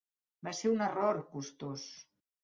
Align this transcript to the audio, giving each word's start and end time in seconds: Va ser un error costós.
Va 0.45 0.53
ser 0.59 0.69
un 0.75 0.79
error 0.85 1.19
costós. 1.33 1.85